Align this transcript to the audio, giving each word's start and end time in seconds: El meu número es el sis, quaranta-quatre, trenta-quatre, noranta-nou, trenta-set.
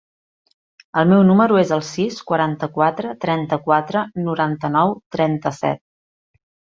El 0.99 1.09
meu 1.09 1.19
número 1.25 1.57
es 1.63 1.73
el 1.75 1.83
sis, 1.89 2.15
quaranta-quatre, 2.31 3.11
trenta-quatre, 3.25 4.01
noranta-nou, 4.29 4.95
trenta-set. 5.17 5.81